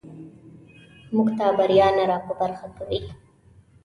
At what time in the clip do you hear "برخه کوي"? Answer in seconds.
2.41-2.99